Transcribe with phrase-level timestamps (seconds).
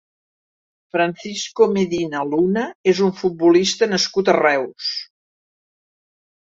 [0.95, 2.65] Francisco Medina Luna
[2.95, 4.93] és un futbolista nascut a Reus.